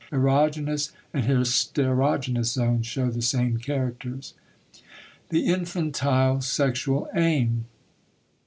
[0.11, 4.33] Erogenous and hysterogenous zones show the same characters.
[5.29, 7.65] *The Infantile Sexual Aim.